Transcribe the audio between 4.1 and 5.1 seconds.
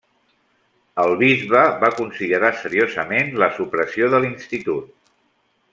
de l'institut.